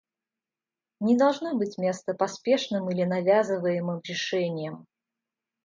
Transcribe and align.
Не 0.99 1.15
должно 1.15 1.53
быть 1.55 1.77
места 1.77 2.15
поспешным 2.15 2.89
или 2.89 3.03
навязываемым 3.03 4.01
решениям. 4.03 4.87